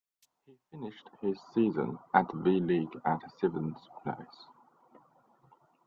He 0.47 0.57
finished 0.71 1.07
his 1.21 1.37
season 1.53 1.99
at 2.11 2.25
V-League 2.33 2.99
at 3.05 3.21
seventh 3.39 3.77
place. 4.01 4.47